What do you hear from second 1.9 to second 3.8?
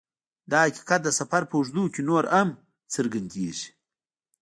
کې نور هم څرګندیږي